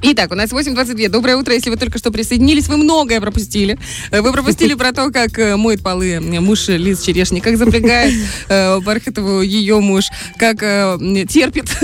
[0.00, 1.08] Итак, у нас 8.22.
[1.08, 1.52] Доброе утро.
[1.52, 3.76] Если вы только что присоединились, вы многое пропустили.
[4.12, 8.14] Э, Вы пропустили про то, как э, моет полы муж Лиз Черешни, как запрягает
[8.48, 10.04] э, Бархатову ее муж,
[10.38, 10.96] как э,
[11.28, 11.64] терпит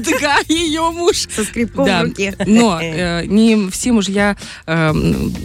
[0.00, 1.28] ДГА ее муж.
[1.36, 2.00] Со скрипком Да.
[2.00, 2.34] в руке.
[2.48, 4.36] Но э, не все мужья,
[4.66, 4.92] э,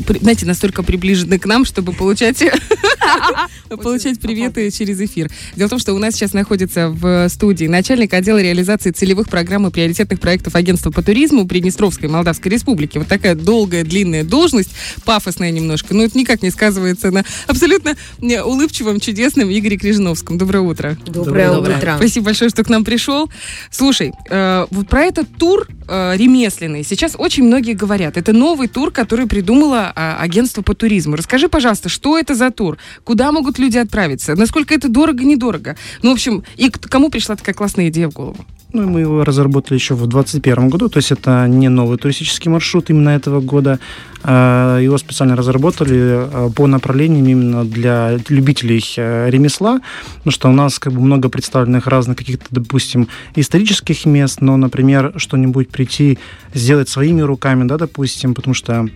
[0.07, 2.43] при- знаете, настолько приближены к нам, чтобы получать,
[3.70, 5.29] получать приветы через эфир.
[5.55, 9.68] Дело в том, что у нас сейчас находится в студии начальник отдела реализации целевых программ
[9.68, 12.97] и приоритетных проектов агентства по туризму Приднестровской Молдавской Республики.
[12.97, 14.71] Вот такая долгая, длинная должность,
[15.05, 20.38] пафосная немножко, но это никак не сказывается на абсолютно э, улыбчивом, чудесном Игоре Крижиновском.
[20.38, 20.98] Доброе утро.
[21.05, 21.77] Доброе Доброе.
[21.77, 21.95] утро.
[21.98, 23.29] Спасибо большое, что к нам пришел.
[23.71, 28.17] Слушай, э, вот про этот тур э, ремесленный сейчас очень многие говорят.
[28.17, 31.15] Это новый тур, который придумало а, агентство по туризму.
[31.15, 32.77] Расскажи, пожалуйста, что это за тур?
[33.03, 34.35] Куда могут люди отправиться?
[34.35, 35.76] Насколько это дорого-недорого?
[36.01, 38.45] Ну, в общем, и к кому пришла такая классная идея в голову?
[38.73, 42.52] Ну, и мы его разработали еще в 2021 году, то есть это не новый туристический
[42.52, 43.80] маршрут именно этого года.
[44.23, 49.79] А, Его специально разработали а, по направлениям именно для любителей э, ремесла,
[50.18, 55.13] потому что у нас как бы много представленных разных каких-то, допустим, исторических мест, но, например,
[55.15, 56.20] что-нибудь прийти,
[56.54, 58.88] сделать своими руками, да, допустим, потому что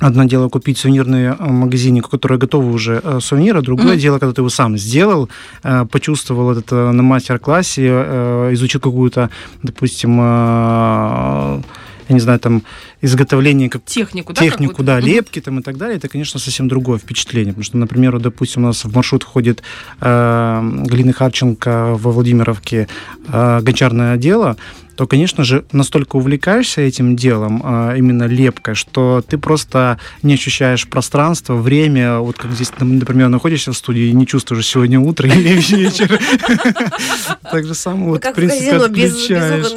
[0.00, 3.98] Одно дело купить сувенирный э, магазине, который готовы уже э, сувениры, другое Мгм.
[3.98, 5.28] дело, когда ты его сам сделал,
[5.62, 7.86] э, почувствовал это на мастер-классе,
[8.52, 9.30] изучил какую-то,
[9.62, 10.16] допустим,
[12.06, 12.62] я не знаю, там,
[13.00, 14.40] изготовление как Технику, да?
[14.42, 15.06] технику, да, Мгм.
[15.06, 17.52] лепки там и так далее, это, конечно, совсем другое впечатление.
[17.54, 19.62] Потому что, например, вот, допустим, у нас в маршрут ходит
[20.00, 22.88] э, Галина Харченко во Владимировке
[23.28, 24.56] э, гончарное дело,
[24.96, 30.86] то, конечно же, настолько увлекаешься этим делом, э, именно лепкой, что ты просто не ощущаешь
[30.88, 35.60] пространство, время, вот как здесь, например, находишься в студии и не чувствуешь сегодня утро или
[35.76, 36.20] вечер.
[37.50, 39.26] Так же самое, вот, в Как в принципе, без,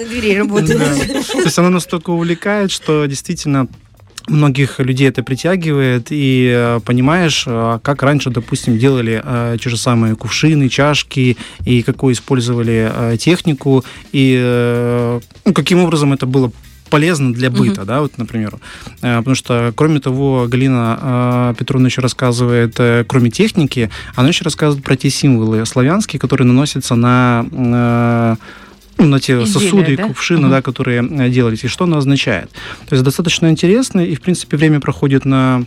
[0.08, 1.28] дверей работает.
[1.32, 3.68] То есть оно настолько увлекает, что действительно
[4.28, 9.78] многих людей это притягивает, и э, понимаешь, э, как раньше, допустим, делали э, те же
[9.78, 16.52] самые кувшины, чашки, и какую использовали технику, и ну, каким образом это было
[16.90, 18.58] полезно для быта, да, вот, например.
[19.02, 25.10] Потому что, кроме того, Галина Петровна еще рассказывает, кроме техники, она еще рассказывает про те
[25.10, 28.38] символы славянские, которые наносятся на
[28.98, 30.04] на те Изделия, сосуды, да?
[30.08, 30.50] кувшины, Мгм.
[30.50, 32.50] да, которые э, делались, и что оно означает.
[32.88, 35.64] То есть достаточно интересно, и, в принципе, время проходит на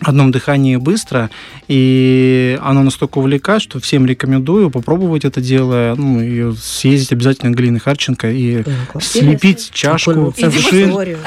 [0.00, 1.30] одном дыхании быстро,
[1.68, 7.56] и оно настолько увлекает, что всем рекомендую попробовать это дело, ну, и съездить обязательно к
[7.56, 8.64] Галине Харченко и
[9.00, 11.18] слепить чашку, Окунуться в кувшин,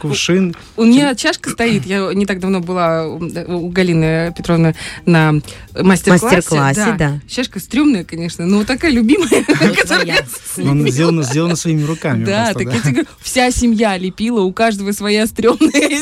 [0.00, 0.56] кувшин.
[0.76, 1.86] У меня чашка стоит.
[1.86, 4.74] Я не так давно была у Галины Петровны
[5.06, 5.34] на
[5.74, 6.36] мастер-классе.
[6.36, 7.20] Мастер-классе, да.
[7.28, 9.44] Чашка стрёмная, конечно, но вот такая любимая.
[9.44, 10.70] которая твоя.
[10.70, 12.24] Он сделано, сделано своими руками.
[12.24, 16.00] Да, просто, так я тебе говорю, вся семья лепила, у каждого своя стрёмная.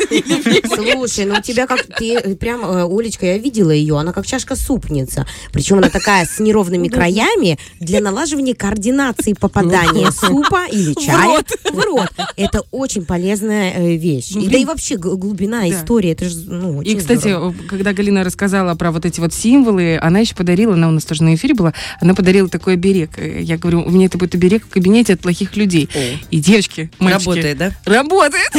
[0.75, 4.27] Слушай, ну у тебя как ты э, прям, э, Олечка, я видела ее, она как
[4.27, 5.27] чашка супница.
[5.53, 12.13] Причем она такая с неровными краями для налаживания координации попадания супа или чая в рот.
[12.37, 14.33] Это очень полезная э, вещь.
[14.33, 17.35] И да и вообще глубина истории, это же ну, И, кстати,
[17.69, 21.23] когда Галина рассказала про вот эти вот символы, она еще подарила, она у нас тоже
[21.23, 23.19] на эфире была, она подарила такой оберег.
[23.19, 25.89] Я говорю, у меня это будет оберег в кабинете от плохих людей.
[26.31, 27.27] И девочки, мальчики...
[27.27, 27.73] Работает, да?
[27.85, 28.51] Работает.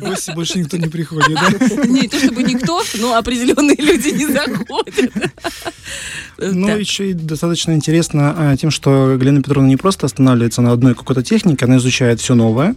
[0.00, 1.84] Больше, больше никто не приходит, да?
[1.86, 5.12] Не то чтобы никто, но определенные люди не заходят.
[6.38, 6.74] Ну, Да.
[6.74, 11.22] еще и достаточно интересно а, тем, что Галина Петровна не просто останавливается на одной какой-то
[11.22, 12.74] технике, она изучает все новое,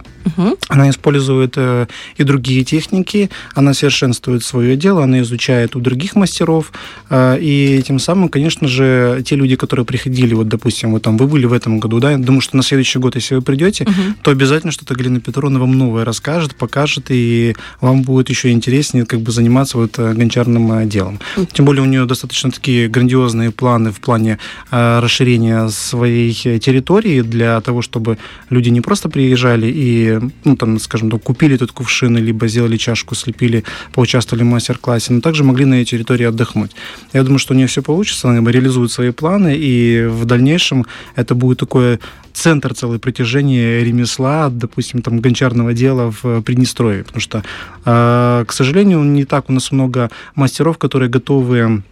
[0.68, 1.86] она использует э,
[2.16, 6.72] и другие техники, она совершенствует свое дело, она изучает у других мастеров,
[7.10, 11.26] э, и тем самым, конечно же, те люди, которые приходили, вот, допустим, вот там вы
[11.26, 13.86] были в этом году, да, я думаю, что на следующий год, если вы придете,
[14.22, 19.20] то обязательно что-то Галина Петровна вам новое расскажет, покажет, и вам будет еще интереснее как
[19.20, 21.18] бы заниматься вот гончарным э, делом.
[21.52, 24.38] Тем более у нее достаточно такие грандиозные планы в плане
[24.70, 28.18] э, расширения своей э, территории для того, чтобы
[28.50, 33.14] люди не просто приезжали и, ну, там, скажем, так, купили этот кувшин, либо сделали чашку,
[33.14, 36.72] слепили, поучаствовали в мастер-классе, но также могли на этой территории отдохнуть.
[37.12, 40.86] Я думаю, что у нее все получится, она реализует свои планы, и в дальнейшем
[41.16, 41.98] это будет такое
[42.32, 47.42] центр целый притяжения ремесла, допустим, там гончарного дела в Приднестровье, потому что,
[47.84, 51.82] э, к сожалению, не так у нас много мастеров, которые готовы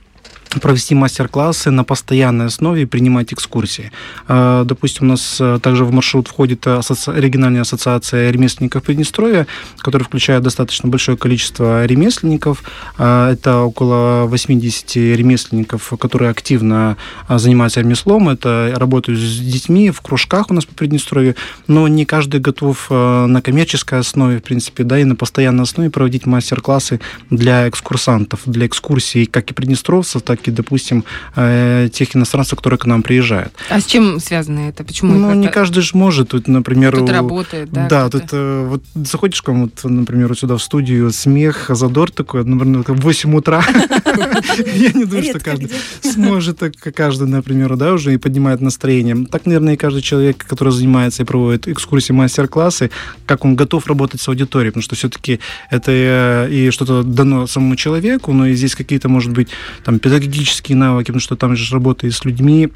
[0.61, 3.93] провести мастер-классы на постоянной основе и принимать экскурсии.
[4.29, 7.13] А, допустим, у нас э, также в маршрут входит асоци...
[7.15, 9.47] региональная ассоциация ремесленников Приднестровья,
[9.79, 12.63] которая включает достаточно большое количество ремесленников.
[12.99, 16.97] А, это около 80 ремесленников, которые активно
[17.29, 18.29] а, занимаются ремеслом.
[18.29, 23.41] Это работают с детьми в кружках у нас по Приднестровью, но не каждый готов на
[23.43, 27.01] коммерческой основе, в принципе, да, и на постоянной основе проводить мастер-классы
[27.31, 31.05] для экскурсантов, для экскурсий как и приднестровцев, так и, допустим,
[31.35, 33.53] э, тех иностранцев, которые к нам приезжают.
[33.71, 34.85] А с чем связано это?
[34.85, 35.15] Почему?
[35.15, 36.31] Ну, не каждый же может.
[36.31, 36.97] Тут, например...
[36.97, 37.89] Тут работает, да?
[37.89, 42.11] Да, тут э, вот заходишь к вам, вот, например, вот сюда в студию, смех, задор
[42.11, 43.63] такой, например, в 8 утра.
[44.75, 46.63] Я не думаю, что каждый сможет,
[46.95, 49.27] каждый, например, да, уже и поднимает настроение.
[49.31, 52.91] Так, наверное, и каждый человек, который занимается и проводит экскурсии, мастер-классы,
[53.27, 55.41] как он готов работать с аудиторией, потому что все-таки
[55.71, 59.49] это э, и что-то дано самому человеку, но и здесь какие-то, может быть,
[59.85, 60.26] там, педагогические
[60.75, 62.71] навыки, потому что там же работа и с людьми,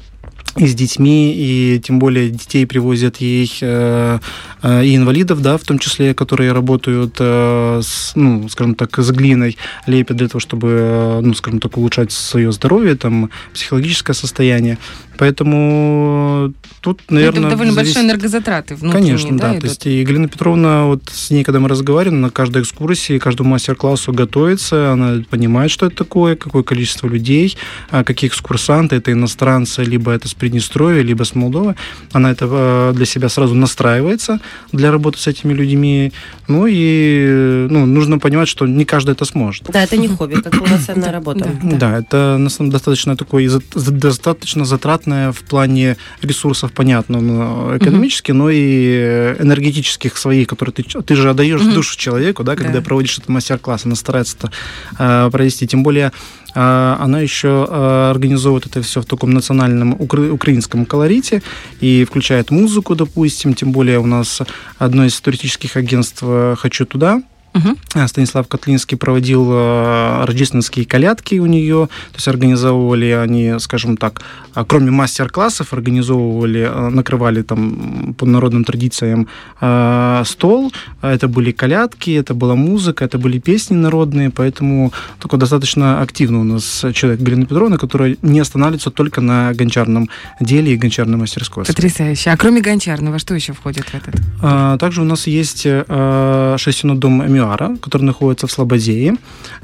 [0.57, 4.19] и с детьми, и тем более детей привозят ей э,
[4.61, 9.11] э, и инвалидов, да, в том числе, которые работают, э, с, ну, скажем так, с
[9.11, 9.57] глиной,
[9.87, 14.77] лепят для того, чтобы, ну, скажем так, улучшать свое здоровье, там, психологическое состояние.
[15.17, 16.51] Поэтому
[16.81, 17.41] тут, наверное...
[17.41, 17.95] Ну, это довольно зависит...
[17.95, 19.53] большие энергозатраты внутренние, Конечно, да.
[19.53, 23.19] да то есть и Галина Петровна, вот с ней, когда мы разговариваем, на каждой экскурсии,
[23.19, 27.55] каждому мастер-классу готовится, она понимает, что это такое, какое количество людей,
[27.91, 31.75] а какие экскурсанты, это иностранцы, либо это Приднестровья, либо с Молдовы.
[32.11, 34.39] Она это э, для себя сразу настраивается
[34.71, 36.11] для работы с этими людьми.
[36.47, 39.63] Ну и ну, нужно понимать, что не каждый это сможет.
[39.71, 41.49] Да, это не хобби, это полноценная работа.
[41.63, 48.49] Да, это на самом достаточно такой достаточно затратное в плане ресурсов, понятно, ну, экономически, но
[48.49, 53.85] и энергетических своих, которые ты, ты же отдаешь душу человеку, да, когда проводишь этот мастер-класс,
[53.85, 54.51] она старается это
[54.97, 55.67] э, провести.
[55.67, 56.11] Тем более
[56.53, 61.41] она еще а, организовывает это все в таком национальном укра- украинском колорите
[61.79, 64.41] и включает музыку, допустим, тем более у нас
[64.77, 66.23] одно из туристических агентств
[66.57, 67.21] «Хочу туда»,
[67.53, 68.07] Угу.
[68.07, 74.21] Станислав Котлинский проводил э, рождественские колядки у нее, то есть организовывали они, скажем так,
[74.55, 79.27] э, кроме мастер-классов, организовывали, э, накрывали там по народным традициям
[79.59, 80.71] э, стол,
[81.01, 86.43] это были колядки, это была музыка, это были песни народные, поэтому такой достаточно активно у
[86.43, 90.09] нас человек Галина Петровна, который не останавливается только на гончарном
[90.39, 91.65] деле и гончарной мастерской.
[91.65, 92.29] Потрясающе.
[92.29, 94.15] А кроме гончарного, что еще входит в этот?
[94.41, 99.15] А, также у нас есть шестиной дом Мюара, который находится в Слободее.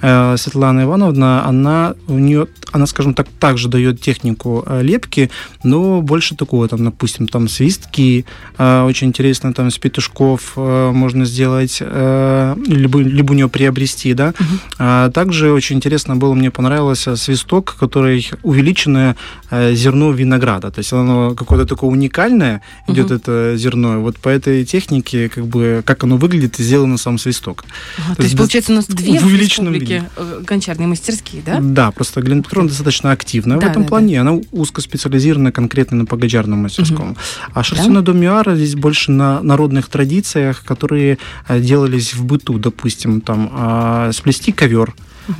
[0.02, 5.30] Э, Светлана Ивановна, она у нее, она, скажем так, также дает технику э, лепки,
[5.64, 8.26] но больше такого, там, допустим, там свистки,
[8.58, 14.34] э, очень интересно, там, с петушков можно сделать, либо, либо у нее приобрести, да.
[14.80, 19.16] А также очень интересно было, мне понравилось свисток, который увеличенное
[19.52, 23.16] зерно винограда, то есть оно какое-то такое уникальное идет uh-huh.
[23.16, 27.64] это зерно, вот по этой технике, как бы, как оно выглядит, сделано сам свисток.
[27.98, 30.10] А, то, то есть, есть, получается, у нас две в, республике виде.
[30.44, 31.60] гончарные мастерские, да?
[31.60, 34.22] Да, просто Галина Петровна достаточно активная да, в этом да, плане, да.
[34.22, 37.12] она узкоспециализирована конкретно на погончарном мастерском.
[37.12, 37.19] Угу.
[37.54, 38.02] А шерстяной да?
[38.02, 41.18] дом Миара здесь больше на народных традициях, которые
[41.48, 44.94] э, делались в быту, допустим, там, а, сплести ковер,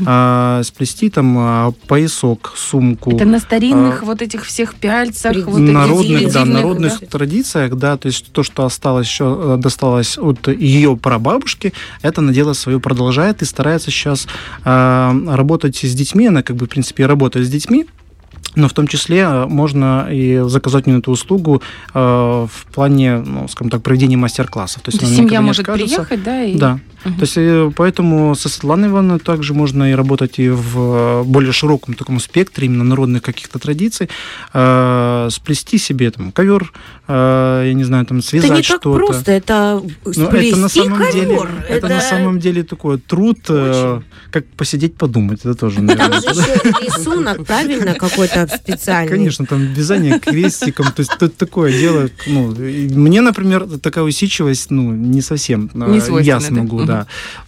[0.06, 3.16] а, сплести там а, поясок, сумку.
[3.16, 7.08] Это на старинных а, вот этих всех пяльцах, вот народных, этих да, народных да?
[7.08, 12.32] традициях, да, то есть то, что осталось еще, э, досталось от ее прабабушки, это она
[12.32, 14.28] дело свое продолжает и старается сейчас
[14.64, 17.86] а, работать с детьми, она как бы, в принципе, работает с детьми,
[18.58, 21.62] но в том числе э, можно и заказать мне эту услугу
[21.94, 24.82] э, в плане, ну, скажем так, проведения мастер-классов.
[24.82, 26.04] То есть, То семья может откажется.
[26.04, 26.44] приехать, да?
[26.44, 26.58] И...
[26.58, 26.80] Да.
[27.16, 31.52] То есть э, поэтому со Светланой Ивановной также можно и работать и в э, более
[31.52, 34.10] широком таком спектре именно народных каких-то традиций,
[34.54, 36.72] э, сплести себе там ковер,
[37.08, 38.90] э, я не знаю, там связать это не что-то.
[38.90, 41.14] Это просто, это сплести Но это на самом ковер.
[41.14, 41.74] Деле, это...
[41.74, 45.82] это на самом деле такой труд, э, как посидеть подумать, это тоже.
[45.82, 49.12] Наверное, там же еще рисунок, правильно, какой-то специальный.
[49.12, 54.92] Конечно, там вязание крестиком, то есть это такое дело, ну, мне, например, такая усидчивость, ну,
[54.92, 56.97] не совсем э, не я смогу, да.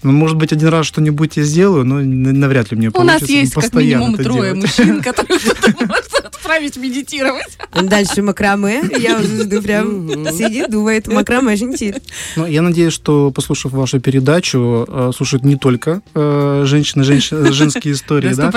[0.04, 3.18] Ну, может быть, один раз что-нибудь я сделаю, но навряд ли мне получится.
[3.18, 5.40] У нас есть как минимум трое мужчин, которые
[6.40, 7.58] отправить медитировать.
[7.74, 12.02] Дальше макраме, я уже жду прям, сидит, думает, макраме жентиль.
[12.36, 17.04] Ну, я надеюсь, что, послушав вашу передачу, э, слушают не только э, женщины,
[17.52, 18.52] женские истории, да,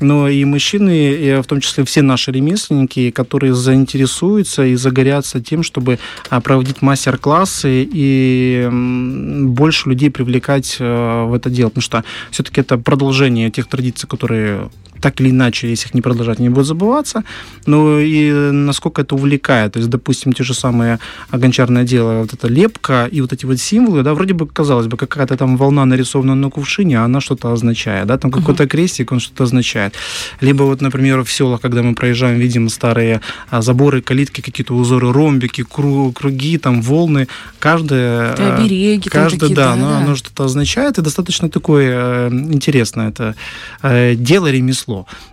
[0.00, 5.62] но и мужчины, и в том числе все наши ремесленники, которые заинтересуются и загорятся тем,
[5.62, 5.98] чтобы
[6.42, 13.50] проводить мастер-классы и больше людей привлекать э, в это дело, потому что все-таки это продолжение
[13.50, 17.24] тех традиций, которые так или иначе, если их не продолжать, они будут забываться.
[17.66, 19.72] Но и насколько это увлекает.
[19.72, 20.98] То есть, допустим, те же самые
[21.32, 24.96] гончарное дело, вот эта лепка и вот эти вот символы, да, вроде бы, казалось бы,
[24.96, 29.20] какая-то там волна нарисована на кувшине, а она что-то означает, да, там какой-то крестик, он
[29.20, 29.94] что-то означает.
[30.40, 35.12] Либо вот, например, в селах, когда мы проезжаем, видим старые а, заборы, калитки, какие-то узоры,
[35.12, 38.34] ромбики, круги, там волны, каждая...
[38.34, 39.98] Обереги, каждая, такие, да, да, оно, да.
[39.98, 43.34] оно что-то означает, и достаточно такое э, интересное это
[43.82, 44.85] э, дело, ремесло.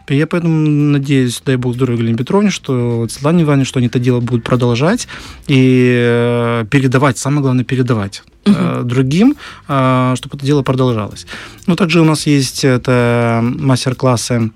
[0.09, 4.19] Я поэтому надеюсь, дай бог здоровья Галине Петровне, что Светлане Ивановне, что они это дело
[4.19, 5.07] будут продолжать
[5.47, 9.35] и э, передавать, самое главное, передавать uh другим,
[9.67, 11.25] э, чтобы это дело продолжалось.
[11.67, 14.51] Ну, также у нас есть это мастер-классы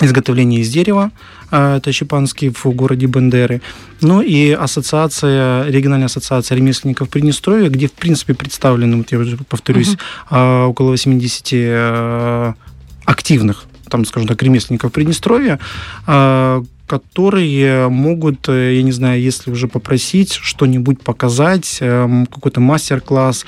[0.00, 1.10] изготовления из дерева,
[1.50, 3.62] это Щепанский в городе Бендеры.
[4.00, 9.96] Ну и ассоциация, региональная ассоциация ремесленников Приднестровья, где, в принципе, представлены, вот я уже повторюсь,
[10.30, 12.56] uh около 80
[13.04, 15.58] активных там, скажем так, ремесленников Приднестровья,
[16.86, 23.44] которые могут, я не знаю, если уже попросить что-нибудь показать, какой-то мастер-класс,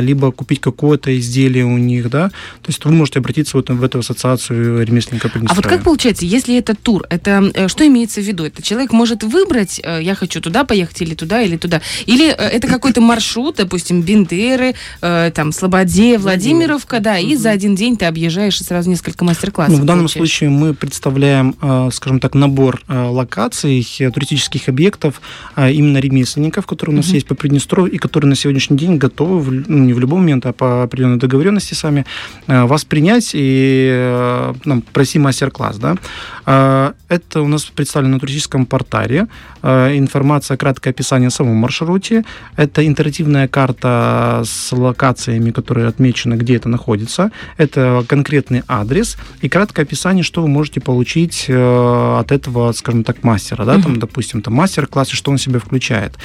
[0.00, 3.98] либо купить какое-то изделие у них, да, то есть вы можете обратиться вот в эту
[3.98, 5.32] ассоциацию ремесленников.
[5.46, 8.44] А вот как получается, если это тур, это что имеется в виду?
[8.44, 13.00] Это человек может выбрать, я хочу туда поехать или туда, или туда, или это какой-то
[13.00, 19.24] маршрут, допустим, Бендеры, там, Слободе, Владимировка, да, и за один день ты объезжаешь сразу несколько
[19.24, 20.28] мастер-классов Ну, в данном получаешь.
[20.28, 21.54] случае мы представляем,
[21.92, 25.20] скажем так, набор локаций, туристических объектов,
[25.56, 27.14] именно ремесленников, которые у нас mm-hmm.
[27.14, 30.52] есть по Приднестровью, и которые на сегодняшний день готовы, ну, не в любой момент, а
[30.52, 32.06] по определенной договоренности сами,
[32.46, 35.78] вас принять и ну, пройти мастер-класс.
[35.78, 36.94] Да?
[37.08, 39.26] Это у нас представлено на туристическом портале.
[39.62, 42.24] Информация, краткое описание о самом маршруте.
[42.56, 47.30] Это интерактивная карта с локациями, которые отмечены, где это находится.
[47.56, 52.43] Это конкретный адрес и краткое описание, что вы можете получить от этого,
[52.74, 53.82] скажем так, мастера, да, uh-huh.
[53.82, 56.16] там, допустим, там мастер-класс, и что он в себя включает.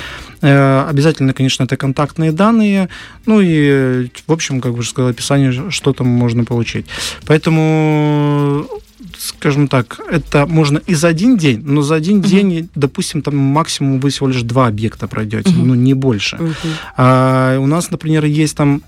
[0.41, 2.89] Э, обязательно, конечно, это контактные данные,
[3.25, 6.85] ну и, в общем, как бы уже сказал, описание, что там можно получить.
[7.25, 8.67] Поэтому
[9.17, 12.27] скажем так, это можно и за один день, но за один uh-huh.
[12.27, 15.63] день, допустим, там максимум вы всего лишь два объекта пройдете, uh-huh.
[15.63, 16.37] ну не больше.
[16.37, 16.53] Uh-huh.
[16.97, 18.81] А, у нас, например, есть там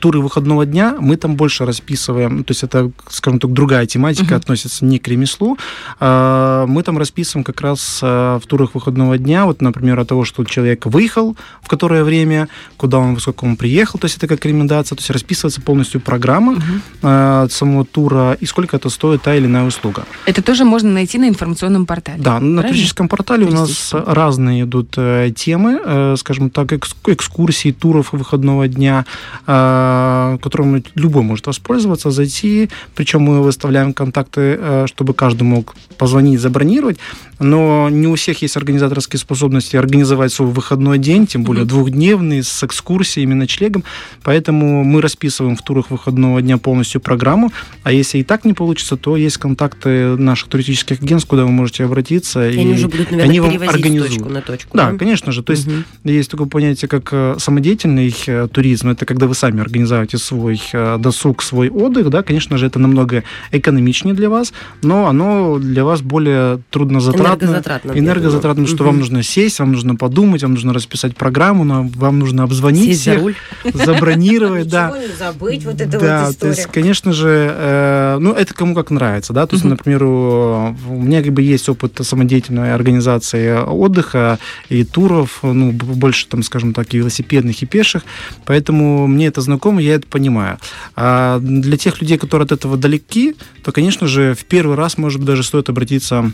[0.00, 4.38] туры выходного дня, мы там больше расписываем, то есть это, скажем так, другая тематика, uh-huh.
[4.38, 5.58] относится не к ремеслу,
[6.00, 10.86] мы там расписываем как раз в турах выходного дня, вот, например, от того, что человек
[10.86, 14.96] выехал, в которое время, куда он, во сколько он приехал, то есть это как рекомендация,
[14.96, 16.56] то есть расписывается полностью программа
[17.02, 17.50] uh-huh.
[17.50, 20.04] самого тура и сколько это стоит та или иная услуга.
[20.26, 22.18] Это тоже можно найти на информационном портале.
[22.22, 22.62] Да, Правильно?
[22.62, 24.96] на туристическом портале у нас разные идут
[25.36, 29.04] темы, скажем так, экскурсии, туров выходного дня,
[29.44, 32.70] которым любой может воспользоваться, зайти.
[32.94, 36.98] Причем мы выставляем контакты, чтобы каждый мог позвонить, забронировать.
[37.42, 41.68] Но не у всех есть организаторские способности организовать свой выходной день, тем более mm-hmm.
[41.68, 43.84] двухдневный, с экскурсиями, ночлегом.
[44.22, 47.52] Поэтому мы расписываем в турах выходного дня полностью программу.
[47.82, 51.84] А если и так не получится, то есть контакты наших туристических агентств, куда вы можете
[51.84, 52.48] обратиться.
[52.48, 54.14] И, и они уже будут, наверное, они вам организуют.
[54.14, 54.76] точку на точку.
[54.76, 55.42] Да, да, конечно же.
[55.42, 56.12] То есть mm-hmm.
[56.12, 58.14] есть такое понятие, как самодеятельный
[58.52, 58.90] туризм.
[58.90, 60.60] Это когда вы сами организуете свой
[60.98, 66.02] досуг, свой отдых, да, конечно же, это намного экономичнее для вас, но оно для вас
[66.02, 67.31] более труднозатратно.
[67.40, 67.92] Энергозатратно.
[67.92, 68.84] Энергозатратно, что угу.
[68.84, 73.18] вам нужно сесть, вам нужно подумать, вам нужно расписать программу, вам нужно обзвонить сесть всех,
[73.18, 73.34] за руль.
[73.74, 74.94] забронировать, да.
[75.18, 79.54] Забыть, вот это да, то есть, конечно же, ну, это кому как нравится, да, то
[79.54, 86.26] есть, например, у меня как бы есть опыт самодеятельной организации отдыха и туров, ну, больше,
[86.28, 88.02] там, скажем так, и велосипедных, и пеших,
[88.44, 90.58] поэтому мне это знакомо, я это понимаю.
[90.96, 95.20] А для тех людей, которые от этого далеки, то, конечно же, в первый раз, может
[95.20, 96.32] быть, даже стоит обратиться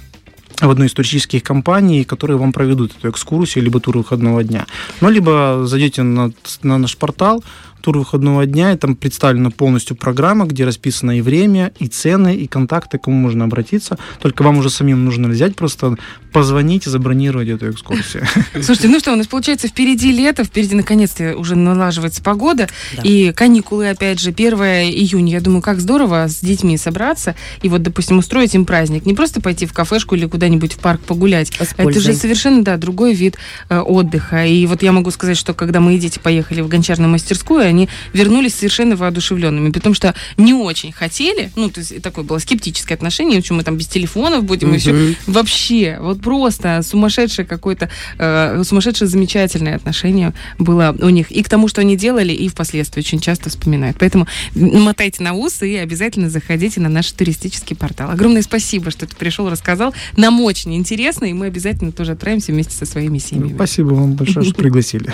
[0.61, 4.67] в одну из туристических компаний, которые вам проведут эту экскурсию, либо тур выходного дня.
[5.01, 7.45] Ну, либо зайдете на, на наш портал,
[7.81, 12.47] тур выходного дня, и там представлена полностью программа, где расписано и время, и цены, и
[12.47, 13.99] контакты, к кому можно обратиться.
[14.21, 15.97] Только вам уже самим нужно взять, просто
[16.33, 18.25] позвонить и забронировать эту экскурсию.
[18.53, 23.03] Слушайте, ну что, у нас получается впереди лето, впереди наконец-то уже налаживается погода, да.
[23.03, 25.33] и каникулы, опять же, 1 июня.
[25.33, 29.07] Я думаю, как здорово с детьми собраться и вот, допустим, устроить им праздник.
[29.07, 31.53] Не просто пойти в кафешку или куда-нибудь в парк погулять.
[31.77, 33.37] Это же совершенно, да, другой вид
[33.69, 34.47] э, отдыха.
[34.47, 38.55] И вот я могу сказать, что когда мои дети поехали в гончарную мастерскую, они вернулись
[38.55, 43.55] совершенно воодушевленными, потому что не очень хотели, ну, то есть такое было скептическое отношение, что
[43.55, 45.15] мы там без телефонов будем, и все.
[45.27, 51.69] Вообще, вот просто сумасшедшее какое-то, э, сумасшедшее замечательное отношение было у них и к тому,
[51.69, 53.97] что они делали, и впоследствии очень часто вспоминают.
[53.99, 58.11] Поэтому мотайте на ус и обязательно заходите на наш туристический портал.
[58.11, 59.95] Огромное спасибо, что ты пришел, рассказал.
[60.17, 63.55] Нам очень интересно, и мы обязательно тоже отправимся вместе со своими семьями.
[63.55, 65.13] Спасибо вам большое, что пригласили.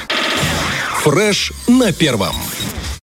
[1.04, 2.34] Фреш на первом.